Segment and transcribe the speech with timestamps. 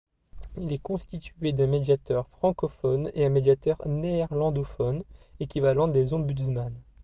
[0.57, 5.03] Il est constitué d'un médiateur francophone et un médiateur néerlandophone,
[5.39, 6.71] équivalent des ombudsmans.